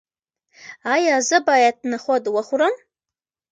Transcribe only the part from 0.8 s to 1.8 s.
ایا زه باید